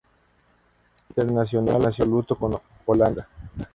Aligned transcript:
Es 0.99 1.09
internacional 1.15 1.85
absoluto 1.85 2.35
con 2.35 2.57
Holanda 2.87 3.27